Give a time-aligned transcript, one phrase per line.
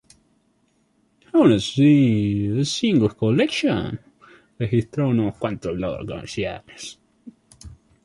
[1.31, 1.93] Aun así,
[2.55, 3.99] "The Singles Collection"
[4.57, 6.97] registró unos cuantos logros comerciales.